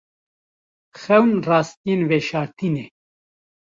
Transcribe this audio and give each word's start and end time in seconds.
Xewn 1.01 1.31
rastiyên 1.47 2.01
veşartî 2.09 2.69
ne. 2.73 2.85